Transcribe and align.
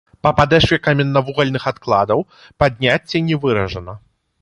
Па 0.27 0.29
падэшве 0.37 0.79
каменнавугальных 0.87 1.69
адкладаў 1.73 2.27
падняцце 2.65 3.25
не 3.31 3.43
выражана. 3.45 3.93